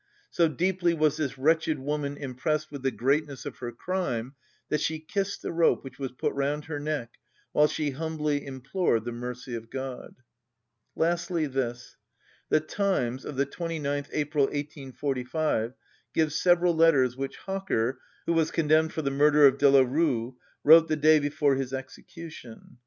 So 0.31 0.47
deeply 0.47 0.95
was 0.95 1.17
this 1.17 1.37
wretched 1.37 1.77
woman 1.77 2.17
impressed 2.17 2.71
with 2.71 2.81
the 2.81 2.89
greatness 2.89 3.45
of 3.45 3.59
her 3.59 3.71
crime 3.71 4.33
that 4.69 4.81
she 4.81 4.99
kissed 4.99 5.43
the 5.43 5.51
rope 5.51 5.83
which 5.83 5.99
was 5.99 6.11
put 6.11 6.33
round 6.33 6.65
her 6.65 6.79
neck, 6.79 7.17
while 7.51 7.67
she 7.67 7.91
humbly 7.91 8.43
implored 8.43 9.05
the 9.05 9.11
mercy 9.11 9.53
of 9.53 9.69
God." 9.69 10.15
Lastly 10.95 11.45
this: 11.45 11.97
the 12.49 12.59
Times, 12.59 13.25
of 13.25 13.35
the 13.35 13.45
29th 13.45 14.07
April 14.11 14.45
1845 14.45 15.75
gives 16.15 16.33
several 16.33 16.75
letters 16.75 17.15
which 17.15 17.37
Hocker, 17.37 17.99
who 18.25 18.33
was 18.33 18.49
condemned 18.49 18.93
for 18.93 19.03
the 19.03 19.11
murder 19.11 19.45
of 19.45 19.59
Delarue, 19.59 20.33
wrote 20.63 20.87
the 20.87 20.95
day 20.95 21.19
before 21.19 21.53
his 21.57 21.73
execution. 21.73 22.79